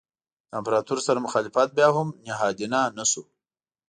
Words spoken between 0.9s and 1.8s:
سره مخالفت